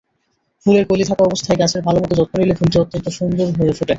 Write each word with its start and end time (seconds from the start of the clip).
ফুলের 0.65 0.85
কলি 0.89 1.03
থাকা 1.03 1.23
অবস্থায় 1.25 1.59
গাছের 1.61 1.81
ভালোমতো 1.87 2.13
যত্ন 2.19 2.35
নিলে 2.39 2.55
ফুলটি 2.59 2.77
অত্যন্ত 2.79 3.07
সুন্দর 3.17 3.47
হয়ে 3.57 3.73
ফোটে। 3.77 3.89